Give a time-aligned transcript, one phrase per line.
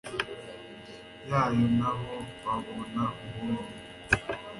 [1.29, 3.65] yayo naho babona ubumwe